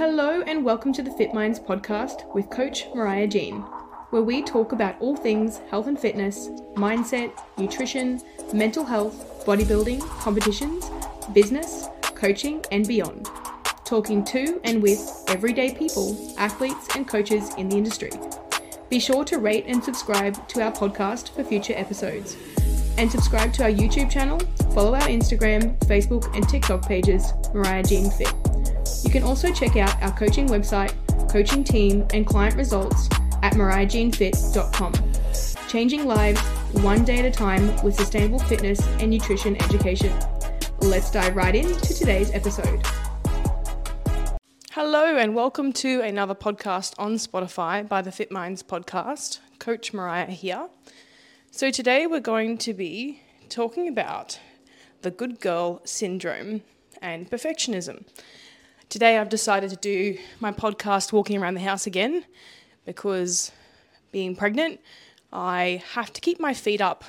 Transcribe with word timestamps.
Hello, 0.00 0.40
and 0.46 0.64
welcome 0.64 0.94
to 0.94 1.02
the 1.02 1.10
Fit 1.10 1.34
Minds 1.34 1.60
podcast 1.60 2.34
with 2.34 2.48
Coach 2.48 2.86
Mariah 2.94 3.26
Jean, 3.26 3.56
where 4.08 4.22
we 4.22 4.40
talk 4.40 4.72
about 4.72 4.98
all 4.98 5.14
things 5.14 5.58
health 5.68 5.88
and 5.88 6.00
fitness, 6.00 6.48
mindset, 6.74 7.38
nutrition, 7.58 8.18
mental 8.54 8.82
health, 8.82 9.44
bodybuilding, 9.44 10.00
competitions, 10.22 10.90
business, 11.34 11.88
coaching, 12.00 12.64
and 12.72 12.88
beyond. 12.88 13.28
Talking 13.84 14.24
to 14.24 14.58
and 14.64 14.82
with 14.82 15.06
everyday 15.28 15.74
people, 15.74 16.34
athletes, 16.38 16.96
and 16.96 17.06
coaches 17.06 17.54
in 17.56 17.68
the 17.68 17.76
industry. 17.76 18.10
Be 18.88 18.98
sure 18.98 19.22
to 19.26 19.36
rate 19.36 19.66
and 19.66 19.84
subscribe 19.84 20.48
to 20.48 20.62
our 20.62 20.72
podcast 20.72 21.34
for 21.34 21.44
future 21.44 21.74
episodes. 21.76 22.38
And 22.96 23.12
subscribe 23.12 23.52
to 23.52 23.64
our 23.64 23.70
YouTube 23.70 24.10
channel, 24.10 24.40
follow 24.72 24.94
our 24.94 25.08
Instagram, 25.08 25.78
Facebook, 25.80 26.34
and 26.34 26.48
TikTok 26.48 26.88
pages, 26.88 27.34
Mariah 27.52 27.82
Jean 27.82 28.10
Fit. 28.10 28.49
You 29.02 29.10
can 29.10 29.22
also 29.22 29.52
check 29.52 29.76
out 29.76 30.00
our 30.02 30.12
coaching 30.12 30.46
website, 30.48 30.92
coaching 31.30 31.64
team, 31.64 32.06
and 32.12 32.26
client 32.26 32.54
results 32.54 33.08
at 33.42 33.54
mariahjeanfit.com. 33.54 34.92
Changing 35.68 36.06
lives 36.06 36.40
one 36.82 37.04
day 37.04 37.20
at 37.20 37.24
a 37.24 37.30
time 37.30 37.82
with 37.82 37.94
sustainable 37.94 38.38
fitness 38.40 38.80
and 38.98 39.10
nutrition 39.10 39.60
education. 39.62 40.12
Let's 40.80 41.10
dive 41.10 41.34
right 41.34 41.54
into 41.54 41.94
today's 41.94 42.30
episode. 42.32 42.86
Hello, 44.72 45.16
and 45.16 45.34
welcome 45.34 45.72
to 45.74 46.02
another 46.02 46.34
podcast 46.34 46.94
on 46.98 47.14
Spotify 47.14 47.88
by 47.88 48.02
the 48.02 48.12
Fit 48.12 48.30
Minds 48.30 48.62
podcast. 48.62 49.40
Coach 49.58 49.94
Mariah 49.94 50.26
here. 50.26 50.68
So, 51.50 51.70
today 51.70 52.06
we're 52.06 52.20
going 52.20 52.58
to 52.58 52.74
be 52.74 53.22
talking 53.48 53.88
about 53.88 54.38
the 55.02 55.10
good 55.10 55.40
girl 55.40 55.80
syndrome 55.84 56.62
and 57.00 57.30
perfectionism. 57.30 58.04
Today 58.90 59.18
I've 59.18 59.28
decided 59.28 59.70
to 59.70 59.76
do 59.76 60.18
my 60.40 60.50
podcast 60.50 61.12
walking 61.12 61.40
around 61.40 61.54
the 61.54 61.60
house 61.60 61.86
again 61.86 62.24
because 62.84 63.52
being 64.10 64.34
pregnant, 64.34 64.80
I 65.32 65.80
have 65.92 66.12
to 66.12 66.20
keep 66.20 66.40
my 66.40 66.54
feet 66.54 66.80
up 66.80 67.04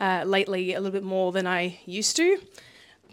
uh, 0.00 0.24
lately 0.26 0.74
a 0.74 0.80
little 0.80 0.90
bit 0.90 1.04
more 1.04 1.30
than 1.30 1.46
I 1.46 1.78
used 1.86 2.16
to. 2.16 2.40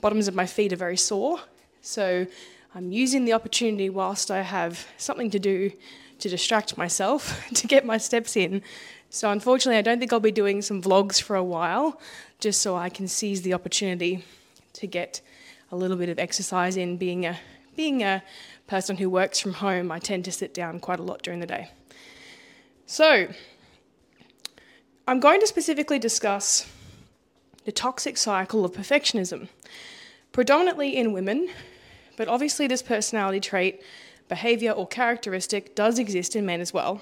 Bottoms 0.02 0.28
of 0.28 0.34
my 0.34 0.48
feet 0.48 0.74
are 0.74 0.76
very 0.76 0.98
sore, 0.98 1.42
so 1.82 2.26
I'm 2.74 2.92
using 2.92 3.26
the 3.26 3.34
opportunity 3.34 3.92
whilst 3.92 4.32
I 4.32 4.42
have 4.42 4.88
something 4.98 5.30
to 5.30 5.38
do 5.38 5.72
to 6.18 6.30
distract 6.30 6.76
myself 6.76 7.48
to 7.54 7.68
get 7.68 7.86
my 7.86 8.00
steps 8.00 8.36
in. 8.36 8.64
So, 9.12 9.30
unfortunately, 9.30 9.78
I 9.78 9.84
don't 9.84 10.00
think 10.00 10.12
I'll 10.12 10.20
be 10.20 10.32
doing 10.32 10.64
some 10.64 10.82
vlogs 10.82 11.22
for 11.22 11.36
a 11.36 11.44
while 11.44 12.02
just 12.40 12.60
so 12.60 12.76
I 12.76 12.90
can 12.90 13.08
seize 13.08 13.44
the 13.44 13.54
opportunity 13.54 14.26
to 14.74 14.88
get 14.88 15.22
a 15.72 15.76
little 15.76 15.98
bit 15.98 16.10
of 16.10 16.18
exercise 16.18 16.76
in 16.76 16.98
being 16.98 17.28
a 17.28 17.38
being 17.76 18.04
a 18.04 18.24
person 18.68 18.98
who 18.98 19.10
works 19.10 19.40
from 19.40 19.54
home, 19.54 19.92
I 19.92 20.00
tend 20.00 20.26
to 20.26 20.32
sit 20.32 20.54
down 20.54 20.80
quite 20.80 21.00
a 21.00 21.04
lot 21.04 21.22
during 21.22 21.40
the 21.40 21.46
day. 21.46 21.70
So, 22.86 23.28
I'm 25.08 25.20
going 25.20 25.40
to 25.42 25.48
specifically 25.48 26.00
discuss 26.00 26.68
the 27.66 27.72
toxic 27.72 28.18
cycle 28.18 28.66
of 28.66 28.74
perfectionism, 28.74 29.48
predominantly 30.32 30.96
in 30.96 31.14
women, 31.14 31.50
but 32.18 32.28
obviously, 32.28 32.68
this 32.68 32.82
personality 32.82 33.40
trait, 33.40 33.82
behavior, 34.30 34.72
or 34.72 34.88
characteristic 34.88 35.76
does 35.76 35.98
exist 35.98 36.36
in 36.36 36.46
men 36.46 36.62
as 36.62 36.74
well. 36.74 37.02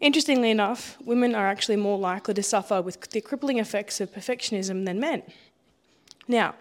Interestingly 0.00 0.50
enough, 0.50 0.96
women 1.04 1.34
are 1.34 1.48
actually 1.48 1.76
more 1.76 1.98
likely 1.98 2.34
to 2.34 2.42
suffer 2.42 2.80
with 2.80 3.00
the 3.10 3.20
crippling 3.20 3.58
effects 3.58 4.00
of 4.00 4.12
perfectionism 4.12 4.84
than 4.84 5.00
men. 5.00 5.22
Now, 6.28 6.54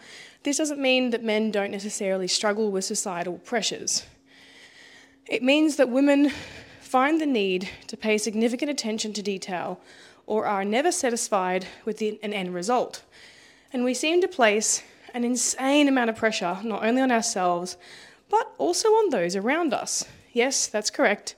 this 0.44 0.58
doesn't 0.58 0.80
mean 0.80 1.10
that 1.10 1.24
men 1.24 1.52
don't 1.52 1.72
necessarily 1.72 2.28
struggle 2.28 2.72
with 2.72 2.86
societal 2.86 3.38
pressures. 3.40 4.06
It 5.28 5.44
means 5.44 5.76
that 5.76 5.90
women 5.90 6.32
find 6.80 7.20
the 7.20 7.26
need 7.26 7.70
to 7.88 7.98
pay 7.98 8.18
significant 8.18 8.72
attention 8.72 9.12
to 9.14 9.22
detail 9.22 9.82
or 10.26 10.46
are 10.46 10.64
never 10.64 10.92
satisfied 10.92 11.68
with 11.84 11.98
the, 11.98 12.18
an 12.24 12.34
end 12.34 12.54
result. 12.54 13.04
And 13.74 13.84
we 13.84 13.94
seem 13.94 14.22
to 14.22 14.28
place 14.28 14.84
an 15.14 15.26
insane 15.26 15.90
amount 15.90 16.10
of 16.10 16.16
pressure 16.16 16.60
not 16.64 16.86
only 16.86 17.02
on 17.02 17.12
ourselves, 17.12 17.76
but 18.30 18.54
also 18.58 18.88
on 18.90 19.10
those 19.10 19.36
around 19.36 19.74
us. 19.74 20.06
Yes, 20.32 20.68
that's 20.68 20.90
correct. 20.90 21.36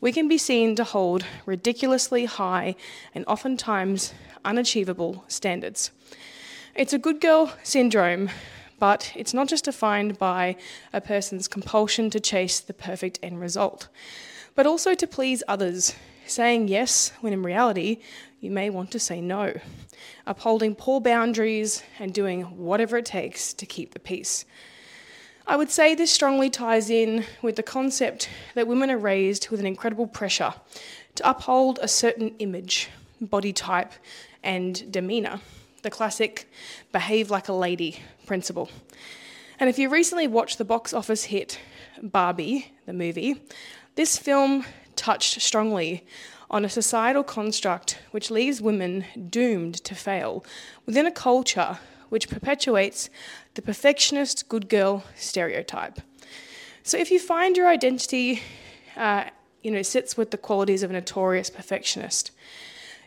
We 0.00 0.12
can 0.12 0.28
be 0.28 0.38
seen 0.38 0.74
to 0.76 0.84
hold 0.84 1.24
ridiculously 1.46 2.24
high 2.26 2.76
and 3.14 3.24
oftentimes 3.26 4.12
unachievable 4.44 5.24
standards. 5.28 5.90
It's 6.76 6.92
a 6.92 6.98
good 6.98 7.20
girl 7.20 7.52
syndrome, 7.64 8.30
but 8.78 9.12
it's 9.16 9.34
not 9.34 9.48
just 9.48 9.64
defined 9.64 10.18
by 10.18 10.56
a 10.92 11.00
person's 11.00 11.48
compulsion 11.48 12.10
to 12.10 12.20
chase 12.20 12.60
the 12.60 12.72
perfect 12.72 13.18
end 13.24 13.40
result, 13.40 13.88
but 14.54 14.66
also 14.66 14.94
to 14.94 15.06
please 15.06 15.42
others, 15.48 15.96
saying 16.26 16.68
yes 16.68 17.10
when 17.20 17.32
in 17.32 17.42
reality 17.42 17.98
you 18.38 18.52
may 18.52 18.70
want 18.70 18.92
to 18.92 19.00
say 19.00 19.20
no, 19.20 19.58
upholding 20.28 20.76
poor 20.76 21.00
boundaries 21.00 21.82
and 21.98 22.14
doing 22.14 22.42
whatever 22.56 22.98
it 22.98 23.04
takes 23.04 23.52
to 23.52 23.66
keep 23.66 23.92
the 23.92 23.98
peace. 23.98 24.44
I 25.48 25.56
would 25.56 25.70
say 25.70 25.96
this 25.96 26.12
strongly 26.12 26.50
ties 26.50 26.88
in 26.88 27.24
with 27.42 27.56
the 27.56 27.64
concept 27.64 28.28
that 28.54 28.68
women 28.68 28.92
are 28.92 28.98
raised 28.98 29.50
with 29.50 29.58
an 29.58 29.66
incredible 29.66 30.06
pressure 30.06 30.54
to 31.16 31.28
uphold 31.28 31.80
a 31.82 31.88
certain 31.88 32.36
image, 32.38 32.88
body 33.20 33.52
type, 33.52 33.92
and 34.44 34.90
demeanour 34.92 35.40
the 35.82 35.90
classic 35.90 36.50
behave 36.92 37.30
like 37.30 37.48
a 37.48 37.52
lady 37.52 38.00
principle. 38.26 38.70
And 39.58 39.68
if 39.68 39.78
you 39.78 39.88
recently 39.88 40.26
watched 40.26 40.58
the 40.58 40.64
box 40.64 40.94
office 40.94 41.24
hit 41.24 41.60
Barbie, 42.02 42.72
the 42.86 42.92
movie, 42.92 43.42
this 43.94 44.16
film 44.16 44.64
touched 44.96 45.40
strongly 45.40 46.06
on 46.50 46.64
a 46.64 46.68
societal 46.68 47.22
construct 47.22 47.98
which 48.10 48.30
leaves 48.30 48.60
women 48.60 49.04
doomed 49.28 49.74
to 49.84 49.94
fail 49.94 50.44
within 50.86 51.06
a 51.06 51.12
culture 51.12 51.78
which 52.08 52.28
perpetuates 52.28 53.08
the 53.54 53.62
perfectionist 53.62 54.48
good 54.48 54.68
girl 54.68 55.04
stereotype. 55.14 56.00
So 56.82 56.96
if 56.98 57.10
you 57.10 57.18
find 57.18 57.56
your 57.56 57.68
identity, 57.68 58.42
uh, 58.96 59.24
you 59.62 59.70
know, 59.70 59.82
sits 59.82 60.16
with 60.16 60.30
the 60.30 60.38
qualities 60.38 60.82
of 60.82 60.90
a 60.90 60.94
notorious 60.94 61.50
perfectionist, 61.50 62.32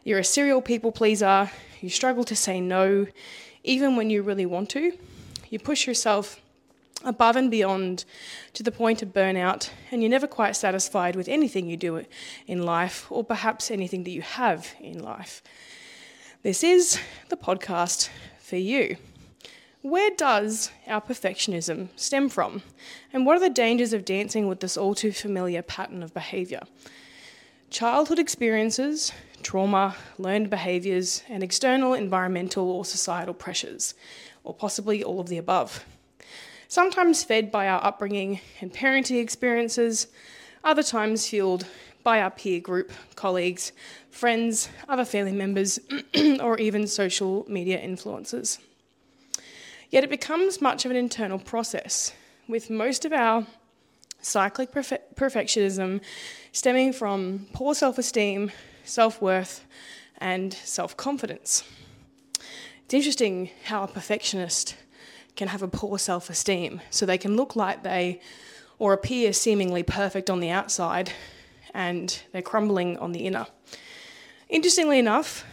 you're 0.04 0.20
a 0.20 0.24
serial 0.24 0.62
people 0.62 0.92
pleaser, 0.92 1.50
you 1.82 1.90
struggle 1.90 2.24
to 2.26 2.36
say 2.36 2.60
no, 2.60 3.08
even 3.64 3.96
when 3.96 4.10
you 4.10 4.22
really 4.22 4.46
want 4.46 4.70
to. 4.72 4.98
You 5.50 5.60
push 5.60 5.88
yourself 5.88 6.40
above 7.04 7.36
and 7.36 7.52
beyond 7.52 8.06
to 8.54 8.64
the 8.64 8.72
point 8.72 9.02
of 9.02 9.10
burnout, 9.10 9.70
and 9.92 10.02
you're 10.02 10.10
never 10.10 10.28
quite 10.28 10.56
satisfied 10.56 11.16
with 11.16 11.28
anything 11.28 11.68
you 11.68 11.78
do 11.78 12.04
in 12.48 12.64
life, 12.64 13.08
or 13.10 13.24
perhaps 13.24 13.70
anything 13.70 14.04
that 14.04 14.12
you 14.12 14.22
have 14.22 14.74
in 14.80 15.04
life. 15.04 15.42
This 16.44 16.64
is 16.64 17.00
the 17.30 17.38
podcast 17.38 18.10
for 18.40 18.58
you. 18.58 18.98
Where 19.82 20.12
does 20.16 20.72
our 20.88 21.02
perfectionism 21.02 21.90
stem 21.98 22.30
from? 22.30 22.62
And 23.12 23.26
what 23.26 23.36
are 23.36 23.42
the 23.42 23.50
dangers 23.50 23.92
of 23.92 24.06
dancing 24.06 24.48
with 24.48 24.62
this 24.62 24.78
all 24.78 24.96
too 24.96 25.12
familiar 25.12 25.62
pattern 25.62 26.02
of 26.04 26.14
behaviour? 26.14 26.62
Childhood 27.70 28.20
experiences, 28.20 29.12
trauma, 29.44 29.96
learned 30.18 30.50
behaviours, 30.50 31.24
and 31.30 31.44
external 31.44 31.94
environmental 31.94 32.70
or 32.72 32.86
societal 32.86 33.34
pressures, 33.34 33.94
or 34.44 34.54
possibly 34.54 35.04
all 35.04 35.20
of 35.20 35.30
the 35.30 35.38
above. 35.38 35.86
Sometimes 36.68 37.24
fed 37.24 37.52
by 37.52 37.68
our 37.68 37.84
upbringing 37.84 38.40
and 38.62 38.74
parenting 38.74 39.22
experiences, 39.22 40.08
other 40.64 40.84
times 40.84 41.28
fueled 41.28 41.68
by 42.04 42.22
our 42.22 42.32
peer 42.32 42.60
group, 42.60 42.92
colleagues, 43.16 43.72
friends, 44.10 44.70
other 44.90 45.06
family 45.06 45.32
members, 45.32 45.80
or 46.42 46.58
even 46.58 46.88
social 46.88 47.46
media 47.48 47.80
influencers. 47.80 48.60
Yet 49.90 50.04
it 50.04 50.10
becomes 50.10 50.62
much 50.62 50.86
of 50.86 50.92
an 50.92 50.98
internal 50.98 51.40
process, 51.40 52.14
with 52.48 52.70
most 52.70 53.06
of 53.06 53.14
our 53.14 53.46
cyclic 54.22 54.72
perfe- 54.72 55.00
perfectionism 55.16 56.02
stemming 56.52 56.94
from 56.94 57.48
poor 57.54 57.76
self 57.76 57.98
esteem, 57.98 58.52
self 58.84 59.22
worth, 59.22 59.66
and 60.18 60.54
self 60.54 60.96
confidence. 60.96 61.64
It's 62.86 62.94
interesting 62.94 63.50
how 63.66 63.84
a 63.84 63.88
perfectionist 63.88 64.76
can 65.36 65.48
have 65.48 65.62
a 65.62 65.68
poor 65.68 65.98
self 65.98 66.30
esteem, 66.30 66.82
so 66.90 67.06
they 67.06 67.18
can 67.18 67.36
look 67.36 67.56
like 67.56 67.84
they 67.84 68.22
or 68.80 68.94
appear 68.94 69.34
seemingly 69.34 69.84
perfect 69.84 70.30
on 70.30 70.40
the 70.40 70.50
outside 70.50 71.12
and 71.74 72.22
they're 72.32 72.42
crumbling 72.42 72.98
on 72.98 73.12
the 73.12 73.26
inner. 73.26 73.48
Interestingly 74.50 75.00
enough, 75.00 75.46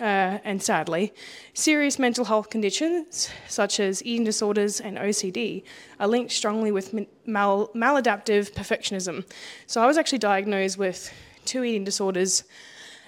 uh, 0.00 0.38
and 0.44 0.62
sadly, 0.62 1.12
serious 1.52 1.98
mental 1.98 2.24
health 2.24 2.48
conditions 2.48 3.28
such 3.46 3.78
as 3.78 4.02
eating 4.04 4.24
disorders 4.24 4.80
and 4.80 4.96
OCD 4.96 5.62
are 5.98 6.08
linked 6.08 6.32
strongly 6.32 6.72
with 6.72 6.94
mal- 7.26 7.68
maladaptive 7.74 8.52
perfectionism. 8.52 9.30
So 9.66 9.82
I 9.82 9.86
was 9.86 9.98
actually 9.98 10.18
diagnosed 10.18 10.78
with 10.78 11.12
two 11.44 11.64
eating 11.64 11.84
disorders 11.84 12.44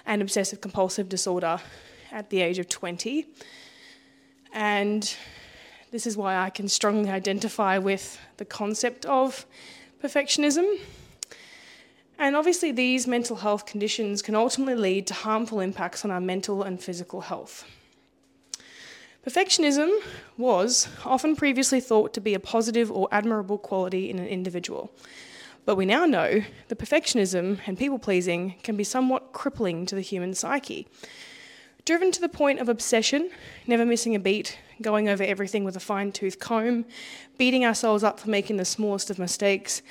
and 0.05 0.21
obsessive 0.21 0.61
compulsive 0.61 1.09
disorder 1.09 1.59
at 2.11 2.29
the 2.29 2.41
age 2.41 2.59
of 2.59 2.69
20. 2.69 3.25
And 4.53 5.15
this 5.91 6.05
is 6.05 6.17
why 6.17 6.37
I 6.37 6.49
can 6.49 6.67
strongly 6.67 7.09
identify 7.09 7.77
with 7.77 8.19
the 8.37 8.45
concept 8.45 9.05
of 9.05 9.45
perfectionism. 10.03 10.79
And 12.19 12.35
obviously, 12.35 12.71
these 12.71 13.07
mental 13.07 13.37
health 13.37 13.65
conditions 13.65 14.21
can 14.21 14.35
ultimately 14.35 14.75
lead 14.75 15.07
to 15.07 15.13
harmful 15.13 15.59
impacts 15.59 16.05
on 16.05 16.11
our 16.11 16.21
mental 16.21 16.63
and 16.63 16.81
physical 16.81 17.21
health. 17.21 17.65
Perfectionism 19.25 19.89
was 20.37 20.87
often 21.05 21.35
previously 21.35 21.79
thought 21.79 22.13
to 22.13 22.21
be 22.21 22.33
a 22.33 22.39
positive 22.39 22.91
or 22.91 23.07
admirable 23.11 23.57
quality 23.57 24.09
in 24.09 24.19
an 24.19 24.27
individual. 24.27 24.91
But 25.65 25.75
we 25.75 25.85
now 25.85 26.05
know 26.05 26.43
that 26.67 26.77
perfectionism 26.77 27.59
and 27.65 27.77
people 27.77 27.97
pleasing 27.97 28.55
can 28.63 28.75
be 28.75 28.83
somewhat 28.83 29.31
crippling 29.31 29.85
to 29.85 29.95
the 29.95 30.01
human 30.01 30.33
psyche. 30.33 30.87
Driven 31.85 32.11
to 32.11 32.21
the 32.21 32.29
point 32.29 32.59
of 32.59 32.69
obsession, 32.69 33.29
never 33.67 33.85
missing 33.85 34.15
a 34.15 34.19
beat, 34.19 34.57
going 34.81 35.09
over 35.09 35.23
everything 35.23 35.63
with 35.63 35.75
a 35.75 35.81
fine 35.81 36.11
tooth 36.11 36.39
comb, 36.39 36.85
beating 37.37 37.65
ourselves 37.65 38.03
up 38.03 38.19
for 38.19 38.29
making 38.29 38.57
the 38.57 38.65
smallest 38.65 39.09
of 39.09 39.19
mistakes, 39.19 39.81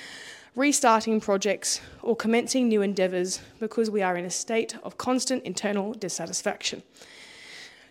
restarting 0.55 1.19
projects, 1.19 1.81
or 2.01 2.15
commencing 2.15 2.67
new 2.67 2.81
endeavours 2.81 3.41
because 3.59 3.89
we 3.89 4.01
are 4.01 4.17
in 4.17 4.25
a 4.25 4.29
state 4.29 4.75
of 4.83 4.97
constant 4.97 5.43
internal 5.43 5.93
dissatisfaction. 5.93 6.83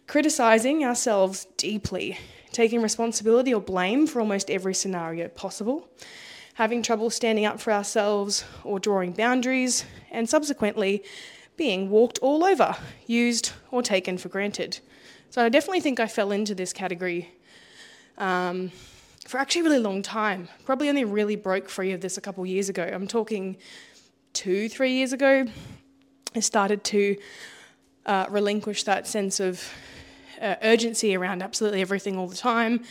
Criticising 0.06 0.84
ourselves 0.84 1.46
deeply, 1.56 2.18
taking 2.52 2.82
responsibility 2.82 3.52
or 3.54 3.60
blame 3.60 4.06
for 4.06 4.20
almost 4.20 4.50
every 4.50 4.74
scenario 4.74 5.28
possible, 5.28 5.88
having 6.54 6.82
trouble 6.82 7.10
standing 7.10 7.44
up 7.44 7.60
for 7.60 7.72
ourselves 7.72 8.44
or 8.64 8.78
drawing 8.78 9.12
boundaries, 9.12 9.84
and 10.10 10.28
subsequently 10.28 11.02
being 11.56 11.90
walked 11.90 12.18
all 12.20 12.44
over, 12.44 12.76
used, 13.06 13.52
or 13.70 13.82
taken 13.82 14.18
for 14.18 14.28
granted. 14.28 14.78
So 15.30 15.44
I 15.44 15.48
definitely 15.48 15.80
think 15.80 16.00
I 16.00 16.06
fell 16.06 16.30
into 16.30 16.54
this 16.54 16.72
category 16.72 17.30
um, 18.18 18.70
for 19.26 19.38
actually 19.38 19.62
a 19.62 19.64
really 19.64 19.78
long 19.78 20.02
time. 20.02 20.48
Probably 20.64 20.88
only 20.88 21.04
really 21.04 21.36
broke 21.36 21.68
free 21.68 21.92
of 21.92 22.00
this 22.00 22.18
a 22.18 22.20
couple 22.20 22.44
years 22.44 22.68
ago. 22.68 22.82
I'm 22.82 23.06
talking 23.06 23.56
two, 24.34 24.68
three 24.68 24.92
years 24.92 25.12
ago. 25.12 25.46
I 26.34 26.40
started 26.40 26.84
to 26.84 27.16
uh, 28.04 28.26
relinquish 28.28 28.84
that 28.84 29.06
sense 29.06 29.40
of 29.40 29.62
uh, 30.40 30.56
urgency 30.62 31.14
around 31.16 31.42
absolutely 31.42 31.80
everything 31.80 32.18
all 32.18 32.26
the 32.26 32.36
time, 32.36 32.82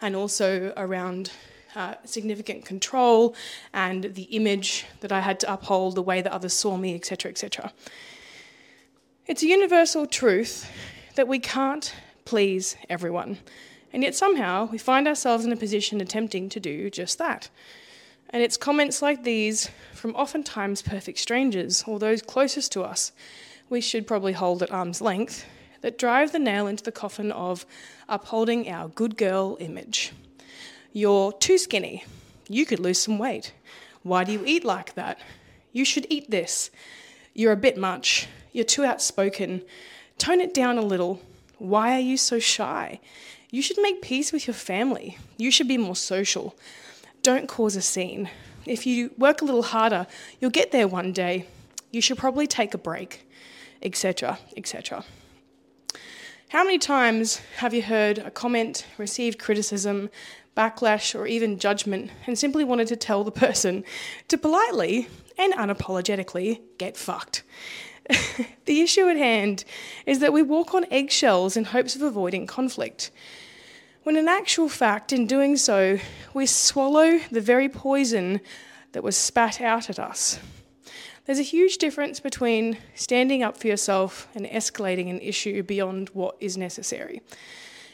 and 0.00 0.14
also 0.14 0.72
around 0.76 1.30
uh, 1.74 1.94
significant 2.04 2.64
control 2.64 3.34
and 3.72 4.14
the 4.14 4.22
image 4.24 4.84
that 5.00 5.12
I 5.12 5.20
had 5.20 5.40
to 5.40 5.52
uphold, 5.52 5.94
the 5.94 6.02
way 6.02 6.22
that 6.22 6.32
others 6.32 6.52
saw 6.52 6.76
me, 6.76 6.94
etc., 6.94 7.30
etc. 7.30 7.72
It's 9.26 9.42
a 9.42 9.46
universal 9.46 10.06
truth 10.06 10.70
that 11.14 11.28
we 11.28 11.38
can't 11.38 11.94
please 12.24 12.76
everyone, 12.88 13.38
and 13.92 14.02
yet 14.02 14.14
somehow 14.14 14.68
we 14.70 14.78
find 14.78 15.06
ourselves 15.06 15.44
in 15.44 15.52
a 15.52 15.56
position 15.56 16.00
attempting 16.00 16.48
to 16.50 16.60
do 16.60 16.90
just 16.90 17.18
that. 17.18 17.50
And 18.30 18.42
it's 18.42 18.56
comments 18.56 19.02
like 19.02 19.24
these 19.24 19.70
from 19.92 20.14
oftentimes 20.14 20.80
perfect 20.82 21.18
strangers 21.18 21.84
or 21.86 21.98
those 21.98 22.22
closest 22.22 22.72
to 22.72 22.82
us 22.82 23.12
we 23.72 23.80
should 23.80 24.06
probably 24.06 24.34
hold 24.34 24.62
at 24.62 24.70
arm's 24.70 25.00
length 25.00 25.46
that 25.80 25.98
drive 25.98 26.30
the 26.30 26.38
nail 26.38 26.66
into 26.66 26.84
the 26.84 26.92
coffin 26.92 27.32
of 27.32 27.64
upholding 28.06 28.68
our 28.68 28.88
good 28.88 29.16
girl 29.16 29.56
image. 29.60 30.12
You're 30.92 31.32
too 31.32 31.58
skinny. 31.58 32.04
You 32.48 32.66
could 32.66 32.78
lose 32.78 32.98
some 32.98 33.18
weight. 33.18 33.52
Why 34.02 34.24
do 34.24 34.32
you 34.32 34.42
eat 34.44 34.64
like 34.64 34.94
that? 34.94 35.18
You 35.72 35.84
should 35.84 36.06
eat 36.10 36.30
this. 36.30 36.70
You're 37.34 37.52
a 37.52 37.56
bit 37.56 37.78
much. 37.78 38.28
You're 38.52 38.64
too 38.64 38.84
outspoken. 38.84 39.62
Tone 40.18 40.40
it 40.40 40.52
down 40.52 40.76
a 40.76 40.82
little. 40.82 41.22
Why 41.58 41.94
are 41.94 42.00
you 42.00 42.16
so 42.16 42.38
shy? 42.38 43.00
You 43.50 43.62
should 43.62 43.78
make 43.80 44.02
peace 44.02 44.32
with 44.32 44.46
your 44.46 44.54
family. 44.54 45.18
You 45.38 45.50
should 45.50 45.68
be 45.68 45.78
more 45.78 45.96
social. 45.96 46.54
Don't 47.22 47.48
cause 47.48 47.76
a 47.76 47.82
scene. 47.82 48.28
If 48.66 48.86
you 48.86 49.12
work 49.16 49.40
a 49.40 49.44
little 49.44 49.62
harder, 49.62 50.06
you'll 50.40 50.50
get 50.50 50.72
there 50.72 50.88
one 50.88 51.12
day. 51.12 51.46
You 51.90 52.00
should 52.00 52.18
probably 52.18 52.46
take 52.46 52.74
a 52.74 52.78
break, 52.78 53.26
etc., 53.82 54.38
etc. 54.56 55.04
How 56.52 56.64
many 56.64 56.76
times 56.76 57.40
have 57.56 57.72
you 57.72 57.80
heard 57.80 58.18
a 58.18 58.30
comment, 58.30 58.84
received 58.98 59.38
criticism, 59.38 60.10
backlash, 60.54 61.18
or 61.18 61.26
even 61.26 61.58
judgment, 61.58 62.10
and 62.26 62.38
simply 62.38 62.62
wanted 62.62 62.88
to 62.88 62.96
tell 62.96 63.24
the 63.24 63.30
person 63.30 63.84
to 64.28 64.36
politely 64.36 65.08
and 65.38 65.54
unapologetically 65.54 66.60
get 66.76 66.98
fucked? 66.98 67.42
the 68.66 68.82
issue 68.82 69.08
at 69.08 69.16
hand 69.16 69.64
is 70.04 70.18
that 70.18 70.34
we 70.34 70.42
walk 70.42 70.74
on 70.74 70.84
eggshells 70.90 71.56
in 71.56 71.64
hopes 71.64 71.96
of 71.96 72.02
avoiding 72.02 72.46
conflict. 72.46 73.10
When 74.02 74.18
in 74.18 74.28
actual 74.28 74.68
fact, 74.68 75.10
in 75.10 75.26
doing 75.26 75.56
so, 75.56 76.00
we 76.34 76.44
swallow 76.44 77.18
the 77.30 77.40
very 77.40 77.70
poison 77.70 78.42
that 78.92 79.02
was 79.02 79.16
spat 79.16 79.62
out 79.62 79.88
at 79.88 79.98
us. 79.98 80.38
There's 81.24 81.38
a 81.38 81.42
huge 81.42 81.78
difference 81.78 82.18
between 82.18 82.78
standing 82.94 83.44
up 83.44 83.56
for 83.56 83.68
yourself 83.68 84.28
and 84.34 84.44
escalating 84.46 85.08
an 85.08 85.20
issue 85.20 85.62
beyond 85.62 86.08
what 86.10 86.36
is 86.40 86.56
necessary. 86.56 87.22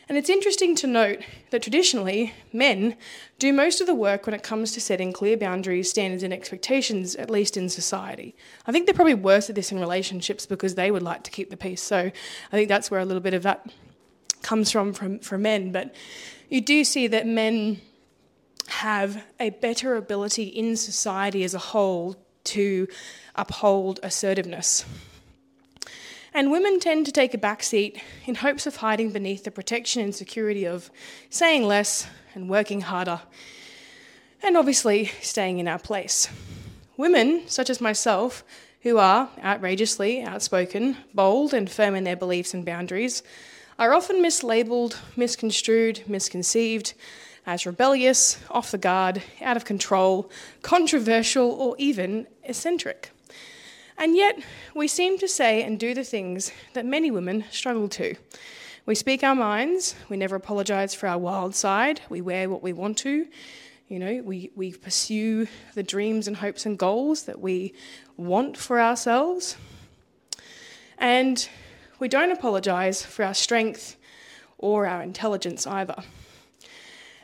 And 0.09 0.17
it's 0.17 0.31
interesting 0.31 0.75
to 0.77 0.87
note 0.87 1.19
that 1.51 1.61
traditionally, 1.61 2.33
men 2.51 2.97
do 3.39 3.53
most 3.53 3.83
of 3.83 3.87
the 3.87 3.95
work 3.95 4.25
when 4.25 4.35
it 4.35 4.43
comes 4.43 4.73
to 4.73 4.81
setting 4.81 5.13
clear 5.13 5.37
boundaries, 5.37 5.91
standards, 5.91 6.23
and 6.23 6.33
expectations, 6.33 7.15
at 7.17 7.29
least 7.29 7.59
in 7.59 7.69
society. 7.69 8.35
I 8.67 8.73
think 8.73 8.87
they're 8.87 8.95
probably 8.95 9.13
worse 9.13 9.51
at 9.51 9.55
this 9.55 9.71
in 9.71 9.79
relationships 9.79 10.47
because 10.47 10.77
they 10.77 10.91
would 10.91 11.03
like 11.03 11.25
to 11.25 11.31
keep 11.31 11.51
the 11.51 11.59
peace. 11.59 11.83
So 11.83 11.99
I 11.99 12.51
think 12.51 12.71
that's 12.71 12.91
where 12.91 13.01
a 13.01 13.05
little 13.05 13.21
bit 13.21 13.35
of 13.35 13.43
that 13.43 13.71
comes 14.41 14.71
from, 14.71 14.95
from 14.95 15.19
for 15.19 15.37
men. 15.37 15.73
But 15.73 15.95
you 16.49 16.63
do 16.63 16.85
see 16.85 17.07
that 17.09 17.27
men 17.27 17.83
have 18.69 19.23
a 19.39 19.51
better 19.51 19.97
ability 19.97 20.45
in 20.45 20.75
society 20.77 21.45
as 21.45 21.53
a 21.53 21.59
whole 21.59 22.17
to 22.49 22.89
uphold 23.35 24.01
assertiveness. 24.03 24.85
And 26.35 26.51
women 26.51 26.79
tend 26.79 27.07
to 27.07 27.13
take 27.13 27.35
a 27.35 27.39
back 27.39 27.63
seat 27.63 28.01
in 28.27 28.37
hopes 28.37 28.67
of 28.67 28.77
hiding 28.77 29.11
beneath 29.11 29.45
the 29.45 29.51
protection 29.51 30.03
and 30.03 30.15
security 30.15 30.67
of 30.67 30.91
saying 31.31 31.65
less 31.65 32.07
and 32.35 32.49
working 32.49 32.83
harder, 32.83 33.21
and 34.43 34.57
obviously 34.57 35.07
staying 35.21 35.59
in 35.59 35.67
our 35.67 35.79
place. 35.79 36.29
Women, 36.97 37.43
such 37.47 37.71
as 37.71 37.81
myself, 37.81 38.45
who 38.83 38.99
are 38.99 39.31
outrageously 39.43 40.23
outspoken, 40.23 40.97
bold, 41.15 41.55
and 41.55 41.71
firm 41.71 41.95
in 41.95 42.05
their 42.05 42.17
beliefs 42.17 42.55
and 42.55 42.65
boundaries, 42.65 43.23
are 43.79 43.95
often 43.95 44.23
mislabeled, 44.23 44.97
misconstrued, 45.17 46.03
misconceived, 46.07 46.95
as 47.49 47.65
rebellious, 47.65 48.39
off 48.51 48.71
the 48.71 48.77
guard, 48.77 49.23
out 49.41 49.57
of 49.57 49.65
control, 49.65 50.31
controversial, 50.61 51.51
or 51.51 51.75
even 51.79 52.27
eccentric. 52.45 53.11
And 53.97 54.15
yet, 54.15 54.39
we 54.75 54.87
seem 54.87 55.17
to 55.17 55.27
say 55.27 55.63
and 55.63 55.81
do 55.81 55.95
the 55.95 56.05
things 56.05 56.53
that 56.75 56.85
many 56.85 57.11
women 57.11 57.47
struggle 57.51 57.89
to. 57.89 58.17
We 58.85 58.95
speak 58.95 59.25
our 59.25 59.35
minds, 59.35 59.95
we 60.11 60.19
never 60.19 60.37
apologise 60.37 60.93
for 60.93 61.07
our 61.07 61.17
wild 61.17 61.55
side, 61.55 62.03
we 62.11 62.21
wear 62.21 62.51
what 62.51 62.63
we 62.63 62.75
want 62.75 62.99
to, 62.99 63.27
you 63.89 63.99
know, 63.99 64.21
we, 64.23 64.51
we 64.55 64.73
pursue 64.73 65.49
the 65.75 65.83
dreams 65.83 66.29
and 66.29 66.37
hopes 66.37 66.67
and 66.67 66.79
goals 66.79 67.23
that 67.23 67.41
we 67.41 67.73
want 68.19 68.59
for 68.59 68.79
ourselves. 68.79 69.57
And 70.99 71.49
we 71.99 72.09
don't 72.09 72.31
apologise 72.31 73.01
for 73.01 73.25
our 73.25 73.33
strength 73.33 73.97
or 74.59 74.87
our 74.87 75.03
intelligence 75.03 75.67
either. 75.67 76.05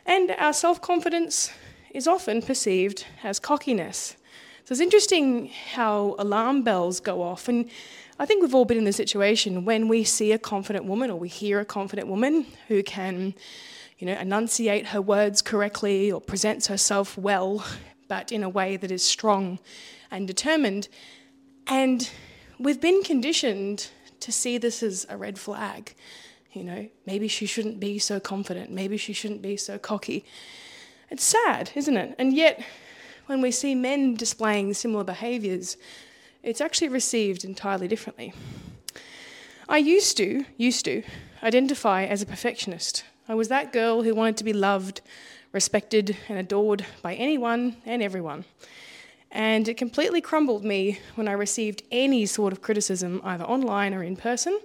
And 0.05 0.31
our 0.37 0.53
self 0.53 0.81
confidence 0.81 1.51
is 1.91 2.07
often 2.07 2.41
perceived 2.41 3.05
as 3.23 3.39
cockiness. 3.39 4.15
So 4.65 4.73
it's 4.73 4.81
interesting 4.81 5.51
how 5.73 6.15
alarm 6.19 6.63
bells 6.63 6.99
go 6.99 7.21
off. 7.21 7.47
And 7.47 7.69
I 8.19 8.25
think 8.25 8.41
we've 8.41 8.55
all 8.55 8.65
been 8.65 8.77
in 8.77 8.83
the 8.83 8.93
situation 8.93 9.65
when 9.65 9.87
we 9.87 10.03
see 10.03 10.31
a 10.31 10.39
confident 10.39 10.85
woman 10.85 11.11
or 11.11 11.19
we 11.19 11.27
hear 11.27 11.59
a 11.59 11.65
confident 11.65 12.07
woman 12.07 12.45
who 12.67 12.81
can, 12.81 13.33
you 13.99 14.07
know, 14.07 14.13
enunciate 14.13 14.87
her 14.87 15.01
words 15.01 15.41
correctly 15.41 16.11
or 16.11 16.19
presents 16.19 16.67
herself 16.67 17.17
well, 17.17 17.65
but 18.07 18.31
in 18.31 18.43
a 18.43 18.49
way 18.49 18.77
that 18.77 18.91
is 18.91 19.03
strong 19.03 19.59
and 20.11 20.27
determined. 20.27 20.87
And 21.67 22.09
we've 22.59 22.81
been 22.81 23.03
conditioned 23.03 23.89
to 24.19 24.31
see 24.31 24.57
this 24.57 24.81
as 24.81 25.05
a 25.09 25.17
red 25.17 25.37
flag. 25.37 25.93
You 26.55 26.63
know, 26.63 26.87
maybe 27.05 27.27
she 27.27 27.45
shouldn't 27.45 27.81
be 27.81 27.99
so 27.99 28.19
confident. 28.21 28.71
Maybe 28.71 28.95
she 28.95 29.11
shouldn't 29.11 29.41
be 29.41 29.57
so 29.57 29.77
cocky. 29.77 30.23
It's 31.11 31.23
sad, 31.23 31.71
isn't 31.75 31.97
it? 31.97 32.15
And 32.17 32.33
yet, 32.33 32.63
when 33.25 33.41
we 33.41 33.51
see 33.51 33.75
men 33.75 34.15
displaying 34.15 34.73
similar 34.73 35.03
behaviours, 35.03 35.75
it's 36.43 36.61
actually 36.61 36.87
received 36.87 37.43
entirely 37.43 37.89
differently. 37.89 38.33
I 39.67 39.77
used 39.77 40.15
to, 40.17 40.45
used 40.57 40.85
to, 40.85 41.03
identify 41.43 42.05
as 42.05 42.21
a 42.21 42.25
perfectionist. 42.25 43.03
I 43.27 43.35
was 43.35 43.49
that 43.49 43.73
girl 43.73 44.03
who 44.03 44.15
wanted 44.15 44.37
to 44.37 44.43
be 44.45 44.53
loved, 44.53 45.01
respected, 45.51 46.15
and 46.29 46.37
adored 46.37 46.85
by 47.01 47.15
anyone 47.15 47.75
and 47.85 48.01
everyone. 48.01 48.45
And 49.29 49.67
it 49.67 49.75
completely 49.75 50.21
crumbled 50.21 50.63
me 50.63 50.99
when 51.15 51.27
I 51.27 51.33
received 51.33 51.83
any 51.91 52.25
sort 52.25 52.53
of 52.53 52.61
criticism, 52.61 53.19
either 53.25 53.43
online 53.43 53.93
or 53.93 54.03
in 54.03 54.15
person, 54.15 54.59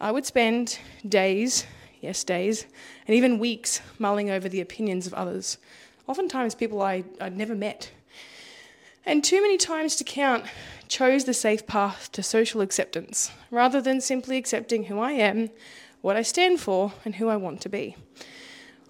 I 0.00 0.12
would 0.12 0.26
spend 0.26 0.78
days, 1.08 1.64
yes, 2.00 2.22
days, 2.22 2.66
and 3.06 3.16
even 3.16 3.38
weeks 3.38 3.80
mulling 3.98 4.30
over 4.30 4.48
the 4.48 4.60
opinions 4.60 5.06
of 5.06 5.14
others, 5.14 5.58
oftentimes 6.06 6.54
people 6.54 6.82
I, 6.82 7.04
I'd 7.20 7.36
never 7.36 7.54
met. 7.54 7.90
and 9.06 9.24
too 9.24 9.40
many 9.40 9.56
times 9.56 9.96
to 9.96 10.04
count 10.04 10.44
chose 10.88 11.24
the 11.24 11.34
safe 11.34 11.66
path 11.66 12.10
to 12.12 12.22
social 12.22 12.60
acceptance 12.60 13.30
rather 13.50 13.80
than 13.80 14.00
simply 14.00 14.36
accepting 14.36 14.84
who 14.84 14.98
I 14.98 15.12
am, 15.12 15.50
what 16.02 16.16
I 16.16 16.22
stand 16.22 16.60
for, 16.60 16.92
and 17.04 17.14
who 17.14 17.28
I 17.28 17.36
want 17.36 17.60
to 17.62 17.68
be. 17.68 17.96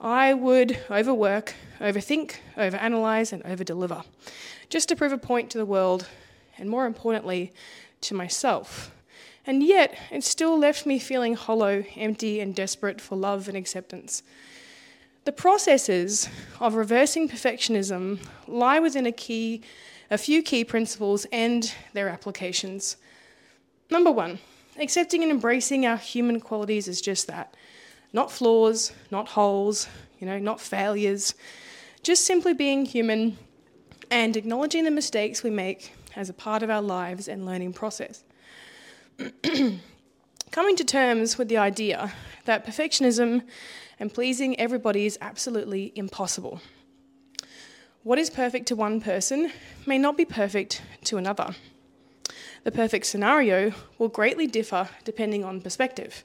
I 0.00 0.34
would 0.34 0.78
overwork, 0.90 1.54
overthink, 1.80 2.36
overanalyze, 2.56 3.32
and 3.32 3.42
overdeliver 3.44 4.04
just 4.68 4.88
to 4.88 4.96
prove 4.96 5.12
a 5.12 5.18
point 5.18 5.50
to 5.50 5.58
the 5.58 5.64
world, 5.64 6.08
and 6.58 6.68
more 6.68 6.86
importantly, 6.86 7.52
to 8.02 8.14
myself. 8.14 8.90
And 9.46 9.62
yet, 9.62 9.96
it 10.10 10.24
still 10.24 10.58
left 10.58 10.86
me 10.86 10.98
feeling 10.98 11.34
hollow, 11.34 11.84
empty, 11.94 12.40
and 12.40 12.54
desperate 12.54 13.00
for 13.00 13.16
love 13.16 13.46
and 13.46 13.56
acceptance. 13.56 14.24
The 15.24 15.32
processes 15.32 16.28
of 16.60 16.74
reversing 16.74 17.28
perfectionism 17.28 18.18
lie 18.48 18.80
within 18.80 19.06
a 19.06 19.12
key, 19.12 19.62
a 20.10 20.18
few 20.18 20.42
key 20.42 20.64
principles 20.64 21.26
and 21.32 21.72
their 21.92 22.08
applications. 22.08 22.96
Number 23.88 24.10
one, 24.10 24.40
accepting 24.78 25.22
and 25.22 25.30
embracing 25.30 25.86
our 25.86 25.96
human 25.96 26.40
qualities 26.40 26.88
is 26.88 27.00
just 27.00 27.28
that. 27.28 27.54
Not 28.12 28.32
flaws, 28.32 28.92
not 29.10 29.28
holes, 29.28 29.88
you 30.18 30.26
know, 30.26 30.38
not 30.38 30.60
failures. 30.60 31.34
Just 32.02 32.24
simply 32.24 32.54
being 32.54 32.84
human 32.84 33.38
and 34.10 34.36
acknowledging 34.36 34.84
the 34.84 34.90
mistakes 34.90 35.42
we 35.42 35.50
make 35.50 35.92
as 36.16 36.28
a 36.28 36.34
part 36.34 36.62
of 36.62 36.70
our 36.70 36.82
lives 36.82 37.28
and 37.28 37.44
learning 37.44 37.72
process. 37.72 38.22
Coming 40.50 40.76
to 40.76 40.84
terms 40.84 41.38
with 41.38 41.48
the 41.48 41.56
idea 41.56 42.12
that 42.44 42.66
perfectionism 42.66 43.42
and 43.98 44.12
pleasing 44.12 44.58
everybody 44.60 45.06
is 45.06 45.18
absolutely 45.20 45.92
impossible. 45.94 46.60
What 48.02 48.18
is 48.18 48.30
perfect 48.30 48.66
to 48.68 48.76
one 48.76 49.00
person 49.00 49.50
may 49.86 49.98
not 49.98 50.16
be 50.16 50.24
perfect 50.24 50.82
to 51.04 51.16
another. 51.16 51.54
The 52.64 52.72
perfect 52.72 53.06
scenario 53.06 53.72
will 53.98 54.08
greatly 54.08 54.46
differ 54.46 54.88
depending 55.04 55.44
on 55.44 55.60
perspective. 55.60 56.24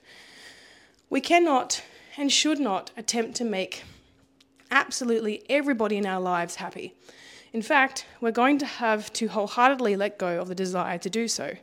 We 1.09 1.21
cannot 1.21 1.83
and 2.17 2.31
should 2.31 2.59
not 2.59 2.91
attempt 2.97 3.35
to 3.37 3.45
make 3.45 3.83
absolutely 4.69 5.43
everybody 5.49 5.97
in 5.97 6.05
our 6.05 6.21
lives 6.21 6.55
happy. 6.55 6.93
In 7.53 7.61
fact, 7.61 8.05
we're 8.21 8.31
going 8.31 8.57
to 8.59 8.65
have 8.65 9.11
to 9.13 9.27
wholeheartedly 9.27 9.95
let 9.95 10.17
go 10.17 10.39
of 10.39 10.47
the 10.47 10.55
desire 10.55 10.97
to 10.99 11.09
do 11.09 11.27
so. 11.27 11.53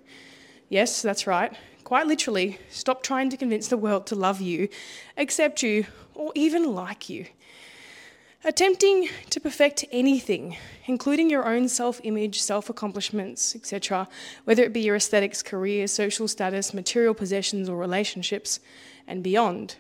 Yes, 0.69 1.01
that's 1.01 1.27
right. 1.27 1.57
Quite 1.85 2.07
literally, 2.07 2.59
stop 2.69 3.03
trying 3.03 3.31
to 3.31 3.37
convince 3.37 3.69
the 3.69 3.79
world 3.79 4.07
to 4.09 4.15
love 4.15 4.43
you, 4.43 4.69
accept 5.17 5.63
you, 5.63 5.87
or 6.15 6.33
even 6.35 6.75
like 6.75 7.09
you. 7.09 7.27
Attempting 8.45 9.09
to 9.31 9.41
perfect 9.41 9.85
anything, 9.91 10.57
including 10.85 11.31
your 11.31 11.47
own 11.47 11.69
self 11.69 12.01
image, 12.05 12.41
self 12.43 12.69
accomplishments, 12.69 13.57
etc., 13.57 14.07
whether 14.45 14.63
it 14.63 14.73
be 14.73 14.81
your 14.81 14.97
aesthetics, 14.97 15.43
career, 15.43 15.87
social 15.87 16.29
status, 16.29 16.75
material 16.75 17.15
possessions, 17.15 17.69
or 17.69 17.77
relationships, 17.77 18.61
and 19.07 19.23
beyond, 19.25 19.77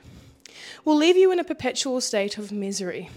will 0.84 0.96
leave 0.96 1.16
you 1.16 1.30
in 1.30 1.38
a 1.38 1.44
perpetual 1.44 2.00
state 2.00 2.38
of 2.38 2.50
misery. 2.50 3.10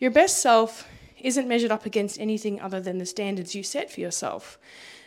Your 0.00 0.10
best 0.10 0.38
self 0.38 0.88
isn't 1.20 1.48
measured 1.48 1.70
up 1.70 1.86
against 1.86 2.20
anything 2.20 2.60
other 2.60 2.80
than 2.80 2.98
the 2.98 3.06
standards 3.06 3.54
you 3.54 3.62
set 3.62 3.90
for 3.90 4.00
yourself. 4.00 4.58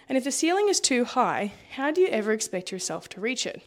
And 0.09 0.17
if 0.17 0.23
the 0.23 0.31
ceiling 0.31 0.69
is 0.69 0.79
too 0.79 1.05
high, 1.05 1.53
how 1.71 1.91
do 1.91 2.01
you 2.01 2.07
ever 2.07 2.31
expect 2.31 2.71
yourself 2.71 3.07
to 3.09 3.21
reach 3.21 3.45
it? 3.45 3.61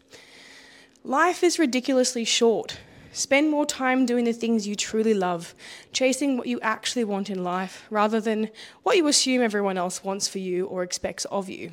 Life 1.02 1.42
is 1.42 1.58
ridiculously 1.58 2.24
short. 2.24 2.78
Spend 3.12 3.50
more 3.50 3.64
time 3.64 4.04
doing 4.04 4.24
the 4.24 4.32
things 4.32 4.66
you 4.66 4.74
truly 4.74 5.14
love, 5.14 5.54
chasing 5.92 6.36
what 6.36 6.48
you 6.48 6.60
actually 6.60 7.04
want 7.04 7.30
in 7.30 7.42
life, 7.42 7.86
rather 7.88 8.20
than 8.20 8.50
what 8.82 8.96
you 8.96 9.06
assume 9.06 9.40
everyone 9.40 9.78
else 9.78 10.04
wants 10.04 10.28
for 10.28 10.38
you 10.38 10.66
or 10.66 10.82
expects 10.82 11.24
of 11.26 11.48
you. 11.48 11.72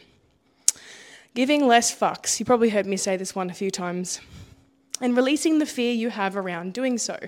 Giving 1.36 1.68
less 1.68 1.94
fucks, 1.94 2.40
you 2.40 2.46
probably 2.46 2.70
heard 2.70 2.86
me 2.86 2.96
say 2.96 3.18
this 3.18 3.36
one 3.36 3.50
a 3.50 3.54
few 3.54 3.72
times, 3.72 4.22
and 5.02 5.18
releasing 5.18 5.60
the 5.60 5.66
fear 5.66 5.92
you 5.92 6.12
have 6.12 6.38
around 6.38 6.74
doing 6.74 6.98
so. 6.98 7.20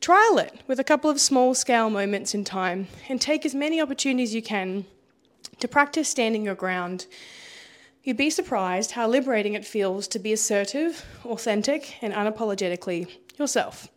Trial 0.00 0.38
it 0.38 0.62
with 0.66 0.80
a 0.80 0.84
couple 0.84 1.10
of 1.10 1.20
small 1.20 1.54
scale 1.54 1.90
moments 1.90 2.34
in 2.34 2.44
time 2.44 2.88
and 3.08 3.20
take 3.20 3.44
as 3.44 3.54
many 3.54 3.80
opportunities 3.80 4.34
you 4.34 4.42
can 4.42 4.86
to 5.58 5.68
practice 5.68 6.08
standing 6.08 6.44
your 6.44 6.54
ground. 6.54 7.06
You'd 8.02 8.16
be 8.16 8.30
surprised 8.30 8.92
how 8.92 9.08
liberating 9.08 9.54
it 9.54 9.64
feels 9.64 10.08
to 10.08 10.18
be 10.18 10.32
assertive, 10.32 11.04
authentic, 11.24 12.02
and 12.02 12.14
unapologetically 12.14 13.08
yourself. 13.38 13.88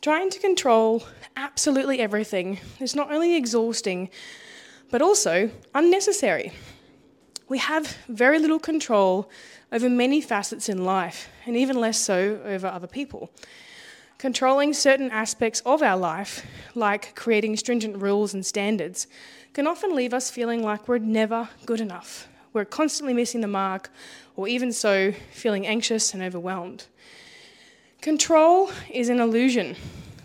Trying 0.00 0.30
to 0.30 0.38
control 0.38 1.02
absolutely 1.36 2.00
everything 2.00 2.58
is 2.78 2.94
not 2.94 3.12
only 3.12 3.36
exhausting, 3.36 4.08
but 4.90 5.02
also 5.02 5.50
unnecessary. 5.74 6.52
We 7.48 7.58
have 7.58 7.96
very 8.08 8.38
little 8.38 8.60
control 8.60 9.28
over 9.72 9.90
many 9.90 10.20
facets 10.20 10.68
in 10.68 10.84
life, 10.84 11.28
and 11.46 11.56
even 11.56 11.80
less 11.80 11.98
so 11.98 12.40
over 12.44 12.66
other 12.66 12.86
people. 12.86 13.30
Controlling 14.18 14.72
certain 14.72 15.10
aspects 15.10 15.60
of 15.64 15.82
our 15.82 15.96
life, 15.96 16.46
like 16.74 17.14
creating 17.14 17.56
stringent 17.56 17.96
rules 17.96 18.34
and 18.34 18.44
standards, 18.44 19.06
can 19.52 19.66
often 19.66 19.94
leave 19.94 20.14
us 20.14 20.30
feeling 20.30 20.62
like 20.62 20.86
we're 20.86 20.98
never 20.98 21.48
good 21.66 21.80
enough. 21.80 22.28
We're 22.52 22.64
constantly 22.64 23.14
missing 23.14 23.40
the 23.40 23.48
mark, 23.48 23.90
or 24.36 24.48
even 24.48 24.72
so, 24.72 25.12
feeling 25.32 25.66
anxious 25.66 26.14
and 26.14 26.22
overwhelmed. 26.22 26.86
Control 28.00 28.70
is 28.90 29.08
an 29.08 29.20
illusion. 29.20 29.76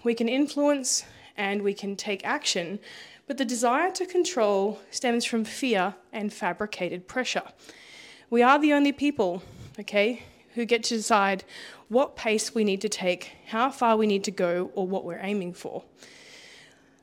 We 0.03 0.13
can 0.13 0.29
influence 0.29 1.03
and 1.37 1.61
we 1.61 1.73
can 1.73 1.95
take 1.95 2.25
action, 2.25 2.79
but 3.27 3.37
the 3.37 3.45
desire 3.45 3.91
to 3.91 4.05
control 4.05 4.79
stems 4.91 5.25
from 5.25 5.43
fear 5.43 5.95
and 6.13 6.31
fabricated 6.31 7.07
pressure. 7.07 7.43
We 8.29 8.41
are 8.41 8.59
the 8.59 8.73
only 8.73 8.91
people, 8.91 9.43
okay, 9.79 10.23
who 10.53 10.65
get 10.65 10.83
to 10.85 10.95
decide 10.95 11.43
what 11.89 12.15
pace 12.15 12.55
we 12.55 12.63
need 12.63 12.81
to 12.81 12.89
take, 12.89 13.31
how 13.47 13.69
far 13.71 13.97
we 13.97 14.07
need 14.07 14.23
to 14.23 14.31
go, 14.31 14.71
or 14.73 14.87
what 14.87 15.03
we're 15.03 15.19
aiming 15.21 15.53
for. 15.53 15.83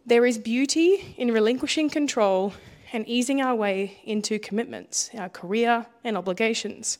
There 0.04 0.26
is 0.26 0.36
beauty 0.36 1.14
in 1.16 1.30
relinquishing 1.30 1.88
control 1.88 2.54
and 2.92 3.06
easing 3.06 3.40
our 3.40 3.54
way 3.54 4.00
into 4.02 4.40
commitments, 4.40 5.10
our 5.14 5.28
career, 5.28 5.86
and 6.02 6.16
obligations. 6.16 6.98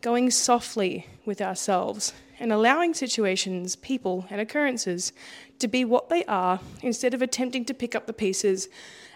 Going 0.00 0.30
softly 0.30 1.08
with 1.24 1.42
ourselves 1.42 2.12
and 2.38 2.52
allowing 2.52 2.94
situations, 2.94 3.74
people, 3.74 4.26
and 4.30 4.40
occurrences 4.40 5.12
to 5.58 5.66
be 5.66 5.84
what 5.84 6.08
they 6.08 6.24
are 6.26 6.60
instead 6.82 7.14
of 7.14 7.22
attempting 7.22 7.64
to 7.64 7.74
pick 7.74 7.96
up 7.96 8.06
the 8.06 8.12
pieces 8.12 8.68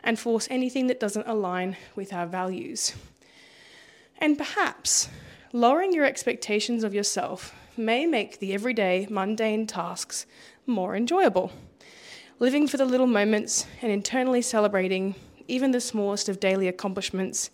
and 0.03 0.19
force 0.19 0.49
anything 0.51 0.89
that 0.89 0.99
doesn't 0.99 1.29
align 1.29 1.77
with 1.95 2.13
our 2.13 2.27
values. 2.27 2.97
And 4.19 4.37
perhaps 4.37 5.09
lowering 5.53 5.93
your 5.93 6.05
expectations 6.05 6.83
of 6.83 6.95
yourself 6.95 7.55
may 7.77 8.07
make 8.07 8.41
the 8.41 8.55
everyday, 8.55 9.07
mundane 9.09 9.69
tasks 9.69 10.27
more 10.67 10.97
enjoyable. 10.97 11.53
Living 12.41 12.69
for 12.69 12.77
the 12.77 12.85
little 12.85 13.09
moments 13.09 13.67
and 13.83 13.91
internally 13.91 14.43
celebrating 14.43 15.17
even 15.49 15.73
the 15.73 15.81
smallest 15.81 16.29
of 16.29 16.39
daily 16.39 16.69
accomplishments 16.69 17.51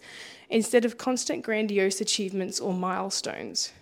instead 0.50 0.84
of 0.84 0.98
constant 0.98 1.42
grandiose 1.42 2.02
achievements 2.02 2.60
or 2.60 2.74
milestones. 2.74 3.72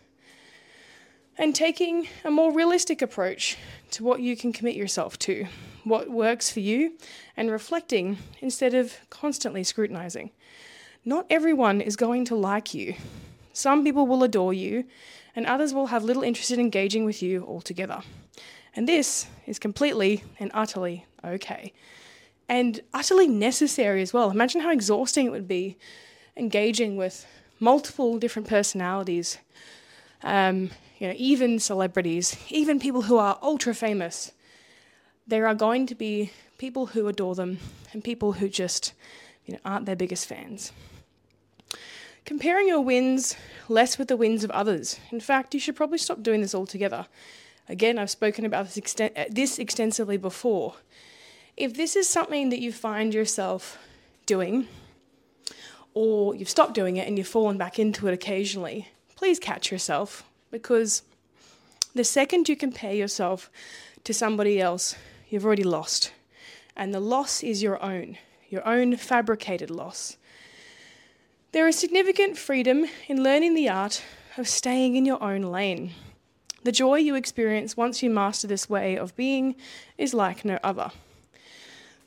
And 1.37 1.57
taking 1.57 2.07
a 2.25 2.31
more 2.31 2.53
realistic 2.53 3.03
approach 3.03 3.57
to 3.91 4.05
what 4.05 4.21
you 4.21 4.37
can 4.37 4.53
commit 4.53 4.77
yourself 4.77 5.19
to, 5.21 5.47
what 5.83 6.09
works 6.09 6.53
for 6.53 6.61
you, 6.61 6.93
and 7.37 7.51
reflecting 7.51 8.19
instead 8.41 8.73
of 8.73 8.95
constantly 9.11 9.65
scrutinizing. 9.65 10.31
Not 11.05 11.27
everyone 11.29 11.81
is 11.81 11.97
going 11.97 12.27
to 12.27 12.37
like 12.37 12.75
you. 12.75 12.95
Some 13.53 13.83
people 13.83 14.07
will 14.07 14.23
adore 14.23 14.55
you, 14.55 14.85
and 15.35 15.47
others 15.47 15.75
will 15.75 15.87
have 15.87 16.05
little 16.05 16.23
interest 16.23 16.53
in 16.53 16.61
engaging 16.61 17.05
with 17.05 17.23
you 17.23 17.45
altogether. 17.45 18.03
And 18.75 18.89
this 18.89 19.27
is 19.47 19.59
completely 19.59 20.25
and 20.39 20.51
utterly 20.55 21.07
okay. 21.25 21.73
And 22.49 22.81
utterly 22.93 23.29
necessary 23.29 24.03
as 24.03 24.13
well. 24.13 24.31
Imagine 24.31 24.61
how 24.61 24.71
exhausting 24.71 25.27
it 25.27 25.31
would 25.31 25.49
be 25.49 25.77
engaging 26.37 26.97
with 26.97 27.27
multiple 27.61 28.19
different 28.19 28.49
personalities, 28.49 29.39
um, 30.23 30.71
you 30.99 31.09
know, 31.09 31.15
even 31.17 31.59
celebrities, 31.59 32.37
even 32.49 32.81
people 32.81 33.03
who 33.03 33.19
are 33.19 33.39
ultra 33.43 33.75
famous. 33.75 34.33
There 35.27 35.47
are 35.47 35.55
going 35.55 35.87
to 35.87 35.95
be 35.95 36.33
people 36.59 36.87
who 36.87 37.09
adore 37.09 37.35
them 37.35 37.59
and 37.93 38.03
people 38.03 38.33
who 38.33 38.49
just 38.49 38.93
you 39.47 39.55
know, 39.55 39.61
aren't 39.65 39.87
their 39.87 39.97
biggest 39.97 40.27
fans. 40.27 40.73
Comparing 42.25 42.69
your 42.69 42.81
wins 42.81 43.37
less 43.69 43.99
with 43.99 44.09
the 44.09 44.17
wins 44.17 44.45
of 44.45 44.51
others. 44.53 44.99
In 45.11 45.21
fact, 45.21 45.55
you 45.55 45.61
should 45.61 45.77
probably 45.77 45.99
stop 45.99 46.23
doing 46.23 46.41
this 46.41 46.55
altogether. 46.55 47.07
Again, 47.69 47.99
I've 47.99 48.11
spoken 48.11 48.45
about 48.45 48.71
this, 48.71 48.95
uh, 49.01 49.25
this 49.31 49.59
extensively 49.59 50.17
before. 50.17 50.75
If 51.57 51.75
this 51.75 51.97
is 51.97 52.09
something 52.09 52.51
that 52.51 52.61
you 52.61 52.73
find 52.73 53.15
yourself 53.15 53.79
doing, 54.27 54.69
or 55.95 56.35
you've 56.35 56.49
stopped 56.49 56.75
doing 56.75 56.97
it 56.97 57.07
and 57.07 57.19
you've 57.19 57.29
fallen 57.29 57.59
back 57.59 57.79
into 57.79 58.09
it 58.09 58.15
occasionally, 58.15 58.89
please 59.15 59.39
catch 59.39 59.71
yourself 59.71 60.25
because 60.51 61.03
the 61.95 62.05
second 62.05 62.49
you 62.49 62.57
compare 62.57 62.95
yourself 62.95 63.51
to 64.05 64.15
somebody 64.15 64.61
else, 64.61 64.97
you've 65.29 65.45
already 65.45 65.65
lost. 65.65 66.13
And 66.77 66.93
the 66.93 67.01
loss 67.01 67.43
is 67.43 67.63
your 67.63 67.83
own. 67.83 68.17
your 68.53 68.67
own 68.69 68.95
fabricated 68.97 69.71
loss. 69.71 70.19
There 71.53 71.67
is 71.67 71.79
significant 71.79 72.37
freedom 72.37 72.85
in 73.09 73.23
learning 73.23 73.55
the 73.55 73.71
art 73.71 74.03
of 74.37 74.47
staying 74.47 74.95
in 74.95 75.07
your 75.07 75.23
own 75.23 75.43
lane. 75.43 75.93
The 76.65 76.73
joy 76.73 76.97
you 76.97 77.15
experience 77.15 77.77
once 77.77 78.03
you 78.03 78.11
master 78.11 78.47
this 78.47 78.71
way 78.71 78.97
of 78.97 79.17
being 79.17 79.57
is 79.99 80.15
like 80.15 80.45
no 80.45 80.59
other. 80.63 80.91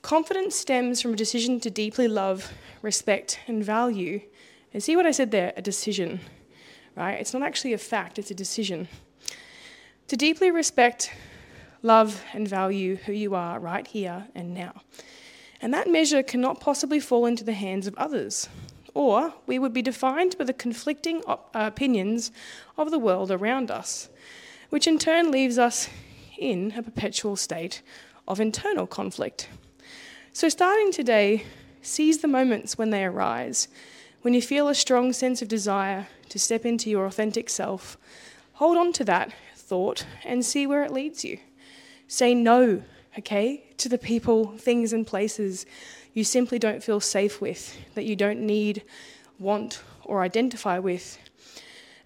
Confidence 0.01 0.55
stems 0.55 1.01
from 1.01 1.13
a 1.13 1.17
decision 1.17 1.59
to 1.59 1.69
deeply 1.69 2.07
love, 2.07 2.53
respect, 2.81 3.39
and 3.47 3.63
value. 3.63 4.21
And 4.73 4.83
see 4.83 4.95
what 4.95 5.05
I 5.05 5.11
said 5.11 5.31
there? 5.31 5.51
A 5.57 5.61
decision, 5.61 6.19
right? 6.95 7.19
It's 7.19 7.33
not 7.33 7.41
actually 7.41 7.73
a 7.73 7.77
fact, 7.77 8.19
it's 8.19 8.31
a 8.31 8.35
decision. 8.35 8.87
To 10.07 10.15
deeply 10.15 10.51
respect, 10.51 11.11
love, 11.81 12.23
and 12.33 12.47
value 12.47 12.97
who 12.97 13.13
you 13.13 13.35
are 13.35 13.59
right 13.59 13.87
here 13.87 14.27
and 14.35 14.53
now. 14.53 14.83
And 15.61 15.73
that 15.73 15.89
measure 15.89 16.21
cannot 16.21 16.59
possibly 16.59 16.99
fall 16.99 17.25
into 17.25 17.43
the 17.43 17.53
hands 17.53 17.87
of 17.87 17.95
others, 17.95 18.47
or 18.93 19.33
we 19.47 19.57
would 19.57 19.73
be 19.73 19.81
defined 19.81 20.37
by 20.37 20.45
the 20.45 20.53
conflicting 20.53 21.23
op- 21.25 21.49
uh, 21.55 21.63
opinions 21.65 22.31
of 22.77 22.91
the 22.91 22.99
world 22.99 23.31
around 23.31 23.71
us, 23.71 24.09
which 24.69 24.87
in 24.87 24.97
turn 24.97 25.31
leaves 25.31 25.57
us 25.57 25.89
in 26.37 26.73
a 26.77 26.83
perpetual 26.83 27.35
state 27.35 27.81
of 28.27 28.39
internal 28.39 28.87
conflict. 28.87 29.49
So, 30.33 30.49
starting 30.49 30.91
today, 30.91 31.45
seize 31.81 32.19
the 32.19 32.27
moments 32.27 32.77
when 32.77 32.89
they 32.89 33.05
arise, 33.05 33.67
when 34.21 34.33
you 34.33 34.41
feel 34.41 34.67
a 34.67 34.75
strong 34.75 35.13
sense 35.13 35.41
of 35.41 35.47
desire 35.47 36.07
to 36.29 36.39
step 36.39 36.65
into 36.65 36.89
your 36.89 37.05
authentic 37.05 37.49
self. 37.49 37.97
Hold 38.53 38.77
on 38.77 38.91
to 38.93 39.03
that 39.05 39.31
thought 39.55 40.05
and 40.23 40.43
see 40.43 40.67
where 40.67 40.83
it 40.83 40.91
leads 40.91 41.23
you. 41.23 41.39
Say 42.07 42.33
no, 42.33 42.83
okay, 43.17 43.63
to 43.77 43.89
the 43.89 43.97
people, 43.97 44.57
things, 44.57 44.93
and 44.93 45.05
places 45.05 45.65
you 46.13 46.23
simply 46.23 46.57
don't 46.57 46.83
feel 46.83 46.99
safe 46.99 47.41
with, 47.41 47.77
that 47.93 48.05
you 48.05 48.15
don't 48.15 48.39
need, 48.39 48.83
want, 49.37 49.81
or 50.03 50.21
identify 50.21 50.79
with. 50.79 51.19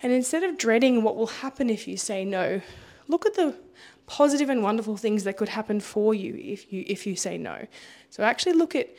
And 0.01 0.13
instead 0.13 0.44
of 0.44 0.58
dreading 0.58 1.03
what 1.03 1.15
will 1.15 1.27
happen 1.27 1.70
if 1.70 1.88
you 1.88 1.98
say 1.98 2.24
no, 2.24 2.62
look 3.08 3.25
at 3.25 3.36
the 3.36 3.56
positive 4.08 4.50
and 4.50 4.63
wonderful 4.63 4.98
things 4.98 5.24
that 5.24 5.38
could 5.38 5.50
happen 5.50 5.79
for 5.79 6.13
you 6.13 6.36
if 6.36 6.72
you 6.72 6.84
if 6.88 7.06
you 7.06 7.15
say 7.15 7.38
no. 7.38 7.68
So 8.10 8.24
actually 8.24 8.53
look 8.53 8.75
at 8.75 8.89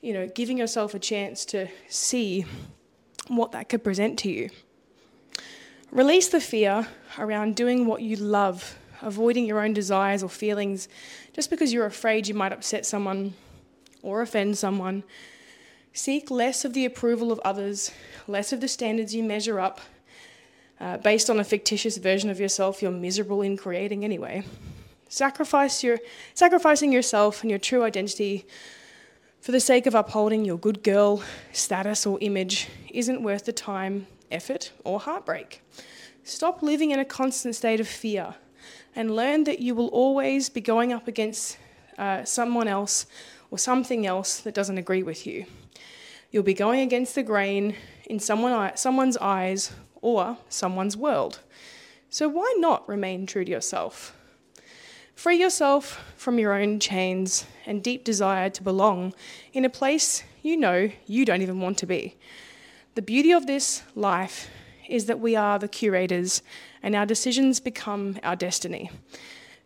you 0.00 0.12
know 0.12 0.28
giving 0.28 0.58
yourself 0.58 0.94
a 0.94 0.98
chance 0.98 1.44
to 1.46 1.68
see 1.88 2.44
what 3.28 3.52
that 3.52 3.68
could 3.68 3.84
present 3.84 4.18
to 4.20 4.30
you. 4.30 4.50
Release 5.90 6.28
the 6.28 6.40
fear 6.40 6.88
around 7.18 7.56
doing 7.56 7.86
what 7.86 8.02
you 8.02 8.16
love, 8.16 8.78
avoiding 9.00 9.46
your 9.46 9.60
own 9.60 9.72
desires 9.72 10.22
or 10.22 10.28
feelings 10.28 10.88
just 11.32 11.50
because 11.50 11.72
you're 11.72 11.86
afraid 11.86 12.26
you 12.26 12.34
might 12.34 12.52
upset 12.52 12.84
someone 12.84 13.34
or 14.02 14.22
offend 14.22 14.58
someone. 14.58 15.04
Seek 15.92 16.30
less 16.30 16.64
of 16.64 16.74
the 16.74 16.84
approval 16.84 17.32
of 17.32 17.38
others, 17.40 17.90
less 18.26 18.52
of 18.52 18.60
the 18.60 18.68
standards 18.68 19.14
you 19.14 19.22
measure 19.22 19.60
up 19.60 19.80
uh, 20.80 20.96
based 20.98 21.28
on 21.28 21.40
a 21.40 21.44
fictitious 21.44 21.96
version 21.96 22.30
of 22.30 22.40
yourself 22.40 22.82
you're 22.82 22.90
miserable 22.90 23.42
in 23.42 23.56
creating 23.56 24.04
anyway. 24.04 24.44
Sacrifice 25.08 25.82
your, 25.82 25.98
sacrificing 26.34 26.92
yourself 26.92 27.42
and 27.42 27.50
your 27.50 27.58
true 27.58 27.82
identity 27.82 28.46
for 29.40 29.52
the 29.52 29.60
sake 29.60 29.86
of 29.86 29.94
upholding 29.94 30.44
your 30.44 30.58
good 30.58 30.82
girl 30.82 31.22
status 31.52 32.04
or 32.04 32.18
image 32.20 32.68
isn't 32.90 33.22
worth 33.22 33.44
the 33.44 33.52
time, 33.52 34.06
effort, 34.30 34.72
or 34.84 35.00
heartbreak. 35.00 35.62
Stop 36.24 36.62
living 36.62 36.90
in 36.90 36.98
a 36.98 37.04
constant 37.04 37.54
state 37.54 37.80
of 37.80 37.88
fear 37.88 38.34
and 38.94 39.14
learn 39.14 39.44
that 39.44 39.60
you 39.60 39.74
will 39.74 39.88
always 39.88 40.48
be 40.48 40.60
going 40.60 40.92
up 40.92 41.08
against 41.08 41.56
uh, 41.96 42.24
someone 42.24 42.68
else 42.68 43.06
or 43.50 43.58
something 43.58 44.06
else 44.06 44.40
that 44.40 44.54
doesn't 44.54 44.76
agree 44.76 45.02
with 45.02 45.26
you. 45.26 45.46
You'll 46.30 46.42
be 46.42 46.54
going 46.54 46.80
against 46.80 47.14
the 47.14 47.22
grain 47.22 47.74
in 48.06 48.20
someone, 48.20 48.76
someone's 48.76 49.16
eyes 49.16 49.72
or 50.00 50.38
someone's 50.48 50.96
world. 50.96 51.40
So 52.10 52.28
why 52.28 52.54
not 52.58 52.88
remain 52.88 53.26
true 53.26 53.44
to 53.44 53.50
yourself? 53.50 54.16
Free 55.14 55.36
yourself 55.36 56.12
from 56.16 56.38
your 56.38 56.52
own 56.54 56.78
chains 56.78 57.44
and 57.66 57.82
deep 57.82 58.04
desire 58.04 58.50
to 58.50 58.62
belong 58.62 59.14
in 59.52 59.64
a 59.64 59.70
place 59.70 60.22
you 60.42 60.56
know 60.56 60.90
you 61.06 61.24
don't 61.24 61.42
even 61.42 61.60
want 61.60 61.76
to 61.78 61.86
be. 61.86 62.16
The 62.94 63.02
beauty 63.02 63.32
of 63.32 63.46
this 63.46 63.82
life 63.94 64.48
is 64.88 65.06
that 65.06 65.20
we 65.20 65.36
are 65.36 65.58
the 65.58 65.68
curators 65.68 66.42
and 66.82 66.94
our 66.94 67.04
decisions 67.04 67.60
become 67.60 68.18
our 68.22 68.36
destiny. 68.36 68.90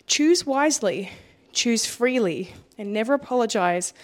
Choose 0.06 0.44
wisely, 0.44 1.10
choose 1.52 1.86
freely, 1.86 2.54
and 2.76 2.92
never 2.92 3.14
apologize 3.14 3.94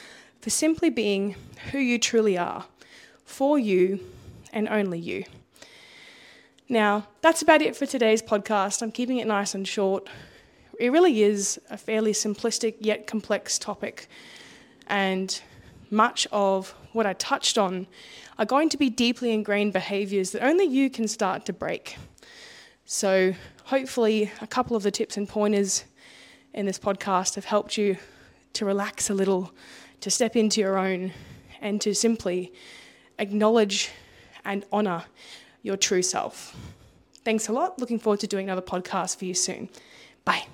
for 0.40 0.50
simply 0.50 0.90
being 0.90 1.34
who 1.72 1.78
you 1.78 1.98
truly 1.98 2.38
are, 2.38 2.66
for 3.24 3.58
you 3.58 4.00
and 4.52 4.68
only 4.68 4.98
you. 4.98 5.24
Now, 6.70 7.06
that's 7.22 7.40
about 7.40 7.62
it 7.62 7.74
for 7.74 7.86
today's 7.86 8.20
podcast. 8.20 8.82
I'm 8.82 8.92
keeping 8.92 9.16
it 9.16 9.26
nice 9.26 9.54
and 9.54 9.66
short. 9.66 10.06
It 10.78 10.92
really 10.92 11.22
is 11.22 11.58
a 11.70 11.78
fairly 11.78 12.12
simplistic 12.12 12.74
yet 12.80 13.06
complex 13.06 13.58
topic, 13.58 14.06
and 14.86 15.40
much 15.90 16.26
of 16.30 16.74
what 16.92 17.06
I 17.06 17.14
touched 17.14 17.56
on 17.56 17.86
are 18.38 18.44
going 18.44 18.68
to 18.68 18.76
be 18.76 18.90
deeply 18.90 19.32
ingrained 19.32 19.72
behaviours 19.72 20.32
that 20.32 20.44
only 20.44 20.66
you 20.66 20.90
can 20.90 21.08
start 21.08 21.46
to 21.46 21.54
break. 21.54 21.96
So, 22.84 23.32
hopefully, 23.64 24.30
a 24.42 24.46
couple 24.46 24.76
of 24.76 24.82
the 24.82 24.90
tips 24.90 25.16
and 25.16 25.26
pointers 25.26 25.84
in 26.52 26.66
this 26.66 26.78
podcast 26.78 27.36
have 27.36 27.46
helped 27.46 27.78
you 27.78 27.96
to 28.52 28.66
relax 28.66 29.08
a 29.08 29.14
little, 29.14 29.52
to 30.02 30.10
step 30.10 30.36
into 30.36 30.60
your 30.60 30.76
own, 30.76 31.12
and 31.62 31.80
to 31.80 31.94
simply 31.94 32.52
acknowledge 33.18 33.90
and 34.44 34.66
honour 34.70 35.04
your 35.68 35.76
true 35.76 36.02
self. 36.02 36.56
Thanks 37.24 37.46
a 37.46 37.52
lot. 37.52 37.78
Looking 37.78 37.98
forward 37.98 38.20
to 38.20 38.26
doing 38.26 38.46
another 38.46 38.62
podcast 38.62 39.18
for 39.18 39.26
you 39.26 39.34
soon. 39.34 39.68
Bye. 40.24 40.46